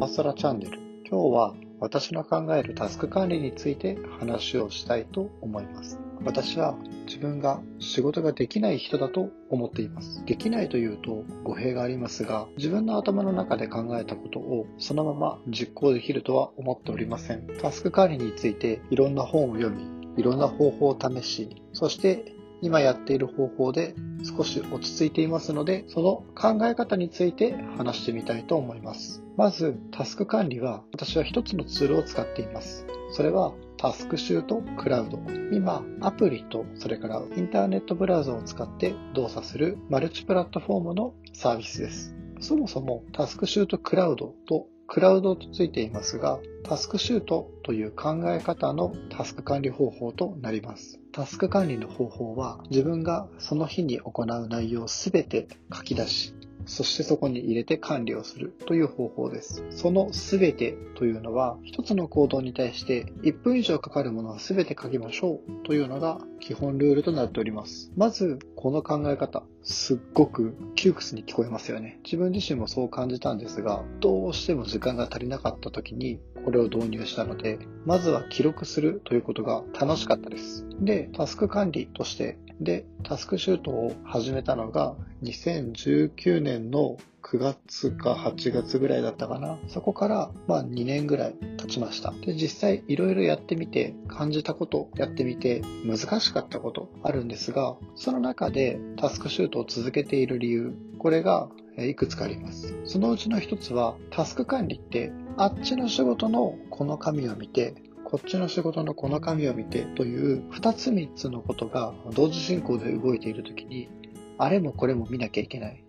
[0.00, 0.78] マスラチャンネル。
[1.06, 6.00] 今日は私の考えるタスク管理について話をしたいと思います。
[6.24, 6.74] 私は
[7.06, 10.24] 自分が仕事ができない人だと思っています。
[10.24, 17.46] できないというと語弊がありますが、自分の頭の中で考えたことをそのまま実行できるとは思っておりません。
[17.60, 19.84] タスク管理についていろんな本を読み、
[20.16, 29.22] いろんな方法を試し、そして今やっている方法で少し落ち着いていますので、その考え方について話してみたいと思います。
[29.36, 32.86] まず、タスク管理は私は一つのツールを使っています。
[33.12, 35.18] それはタスクシュートクラウド。
[35.52, 42.14] 今、アプリとそれからインターネットブラウザを使って動作するマルチプラットフォームのサービスです。
[42.40, 50.99] そもそもタスクシュートクラウドとクラウドとついていますが、タスクシュートという考え方のタスク管理方法となります。
[51.12, 56.34] タスク管理の方法は自分がその日に行う内容をすべて書き出し、
[56.70, 59.64] そしてそこに入れて管理をするという方法です。
[59.70, 67.90] そのすべてというのは、一つの行動に対して1分以上かかるものはすべて書きましょうというのが基本ルールとなっております。
[67.96, 71.98] まず、この考え方、すっごく窮屈に聞こえますよね。
[72.04, 80.64] 自分自身もそう感じたんですが、どうしても時間が足りなかった時にこれを導入したので、まずは記録するということが楽しかったです。
[80.80, 89.58] で、タスク管理としてで、タスクシュートを始めたのが2019年の9月か8月ぐらいだったかな。
[89.68, 92.12] そこから、まあ2年ぐらい経ちました。
[92.24, 102.74] で、実際いろいろやってみて、感じたこと、やってみて、難しかったことあるんですが、その中でタスクシュートを続けている理由、これがいくつかあります。
[102.84, 107.74] そのうちの一つは、タスク管理って、あっちの仕事のこの紙を見て、
[108.10, 113.88] こっちの仕事のこの紙を見てという2つ3つのことが同時進行で動いている時に
[114.36, 115.84] あれもこれも見なきゃいけない。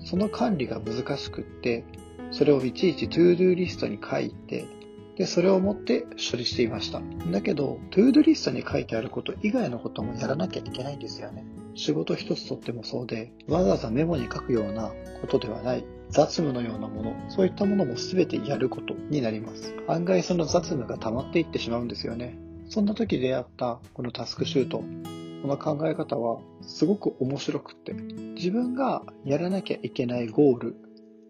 [0.00, 1.84] その管理が難しくって、
[2.30, 4.66] それをいちいち ToDo リストに書いて、
[5.16, 7.00] で、それを持って処理していました。
[7.30, 11.44] だけど、 ToDo リストに書いてあること以外のこともやらなきゃいけないんですよね。
[11.74, 15.84] 仕事一つとってもそうで、わざわざメモに書くようなことではない。
[16.10, 19.74] 雑務のようなもの、そういったものも全てやることになります。
[19.88, 22.38] 案外その雑務が溜まっていってしまうんですよね。
[22.68, 24.78] そんな時出会ったこのタスクシュート、
[25.42, 30.76] この考え方はすごく面白くって、自分がやらなきゃいけないゴール、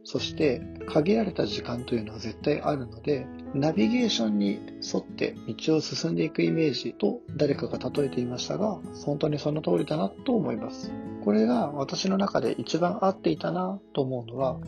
[0.06, 10.92] そして限られた時間というのは絶対あるので、ナビゲーションに沿って道を進んでいくイメージと誰かが例えていましたが、本当にその通りだなと思います。
[11.24, 14.60] これが私の中で一番合っていたなと思うのは、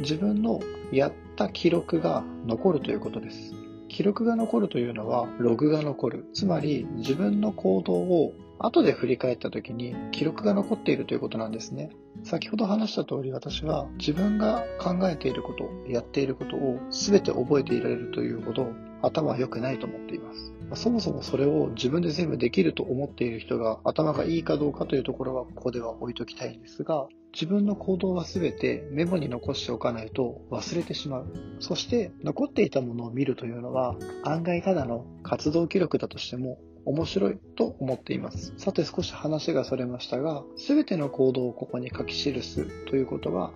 [0.00, 0.60] 自分の
[0.92, 3.54] やった記録が残るということです。
[3.88, 6.26] 記録が残るというのはログが残る。
[6.34, 11.90] つまり自分の行動を後で振り返った時に記録が残っているということなんですね。
[12.22, 18.68] 先ほど話した通り私は自分が考えていること、やっていることを全て覚えていられるというほど
[19.02, 20.52] 頭は良くないと思っています。
[20.82, 31.26] そもそもそれを自分で全部できると思っている人が頭がいいかどうかというところはここでは置いときたいんですが、自分の行動は全てメモに残しておかないと忘れてしまう。
[31.58, 38.52] そして残っていたものを見るというのは案外ただの活動記録だとしても面白いと思っています。
[38.56, 43.52] さて少し話がそれましたが、全ての行動をここに書き記すということは、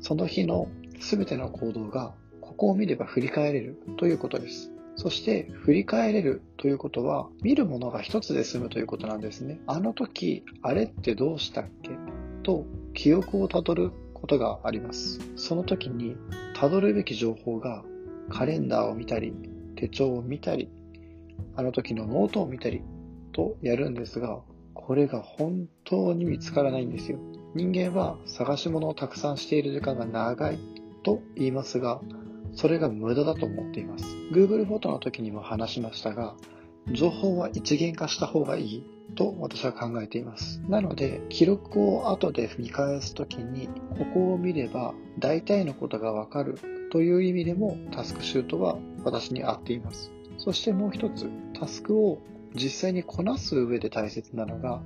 [0.00, 0.68] その日の
[0.98, 4.72] 全ての行動がここを見れば振り返れるということです。
[4.96, 9.60] そして振り返れるということは見るものが一つで済むということなんですね。
[9.66, 11.90] あの時あれってどうしたっけ？
[12.42, 15.20] と記憶をたどることがあります。
[15.36, 16.16] その時に
[16.54, 17.82] たどるべき情報が
[18.28, 19.32] カレンダーを見たり
[19.76, 20.68] 手帳を見たり
[21.56, 22.82] あの時のノートを見たり
[23.32, 24.40] とやるんですが
[24.74, 27.18] これが本当に見つからないんですよ。
[27.54, 30.58] 人間は探し物をたくさんしている時間が長い
[31.02, 32.00] と言いますが
[32.54, 34.04] それが無駄だと思っています。
[34.32, 36.34] Google フォトの時にも話しましたが、
[36.92, 38.84] 情報は一元化した方がいい
[39.14, 40.60] と私は考えています。
[40.68, 43.68] なので、記録を後で見返す時に、
[43.98, 46.58] ここを見れば大体のことがわかる
[46.90, 50.10] という意味でもタスクシュートは私に合っています。
[50.44, 52.18] そしてもう一つ、タスクを
[52.54, 54.82] 実際にこなす上で大切なのが、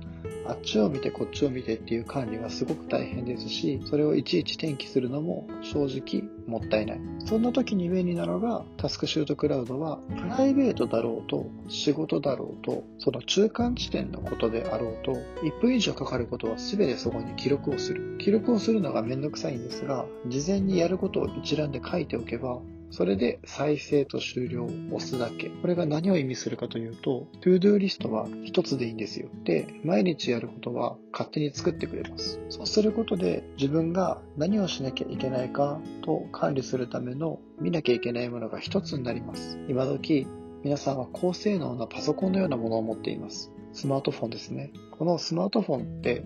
[0.47, 6.99] あっちを見てこっちを見てっていう管理がすごく大変ですし、それをいちいち転記するのも正直もったいない。
[7.25, 18.17] そんな時に便利なのがタスクシュートクラウドは、プライベートだろうと、仕事だろうと、その中間地点のことであろうと、1分以上かかることは全てそこに記録をする。
[18.19, 22.59] 記録をするのがめんどくさいんですが、事前にやることを一覧で書いておけば、
[22.91, 25.49] それで再生と終了を押すだけ。
[25.49, 29.29] これが何を意味するかというと、ToDo リストは一つでいいんですよ。
[29.43, 32.39] で、毎日やることは勝手に作ってくれます。
[32.49, 39.59] そうすることで自分が何をしなきゃいけないかと管理するための見なきゃいけないものが一つになります。
[39.67, 40.27] 今時、
[40.63, 43.51] 皆さんは高性能なパソコンのようなものを持っています。
[43.73, 44.71] スマートフォンですね。
[44.97, 46.23] このスマートフォンって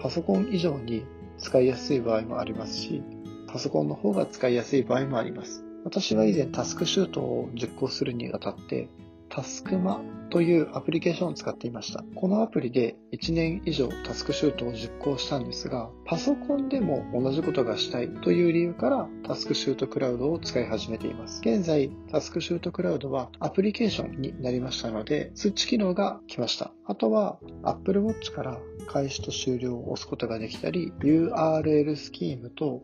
[0.00, 1.04] パソコン以上に
[1.38, 3.02] 使いやすい場合もありますし、
[3.46, 5.65] パソコンの方が使いやすい場合もあります。
[5.86, 8.88] 私は以前タスクシュートを実行するにあたって、
[9.28, 10.00] タスクマ
[10.30, 12.02] というアプリケーションを使っていました。
[12.16, 21.40] このアプリで1年以上タスクシュートを実行したんですが、パソコンでも同じことがしたいという理由からタスクシュートクラウドを使い始めています。
[21.40, 26.72] 現在、タスクシュートクラウドはアプリケーションになりましたので、通知機能が来ました。
[26.84, 32.82] あとは Apple Watch から開始と終了を押すことができたり、URL スキームと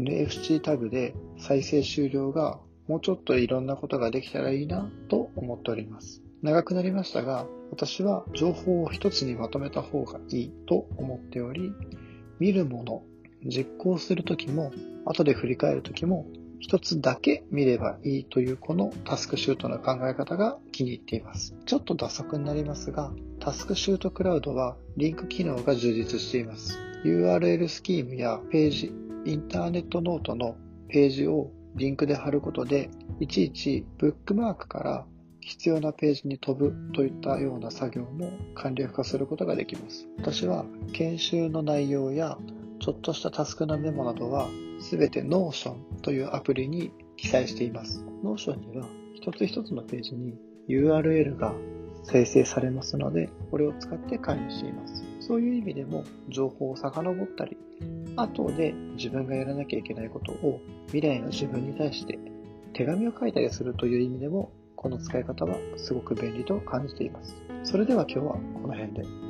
[0.00, 6.22] NFC タグで再生終了がもうちょっといろんなことができたらいいなと思っております。
[6.42, 11.72] 長くなりましたが、私は情報を一つにまとめた方がいいと思っており、
[12.38, 13.02] 見るもの、
[13.44, 14.72] 実行するときも、
[15.04, 16.26] 後で振り返るときも、
[16.60, 21.54] 一つだけ見ればいいというこのタスクシュートの考え方が気に入っています。
[21.66, 26.78] ちょっと脱足になりますが、タスクシュートクラウドはリンク機能が充実しています。
[27.04, 28.92] URL スキームやページ、
[29.24, 30.56] インターネットノートの
[30.88, 35.06] ページをリンクで貼ることで、いちいちブックマークから
[35.40, 40.06] 必要なページに飛ぶといったような作業も簡略化することができます。
[40.18, 42.38] 私は研修の内容や
[42.80, 44.48] ちょっとしたタスクのメモなどは
[44.90, 48.04] 全て Notion というアプリに記載しています。
[48.22, 50.34] Notion には一つ一つのページに
[50.68, 51.54] URL が
[52.04, 55.04] 生成されますので、これを使って管理しています。
[55.20, 57.56] そういう意味でも情報を遡ったり、
[58.20, 62.18] 後で自分がやらなきゃいけないことを未来の自分に対して
[62.72, 67.34] 手紙を書いたりするという意味でも、この使い方はすごく便利と感じています。
[67.64, 69.27] それでは今日はこの辺で。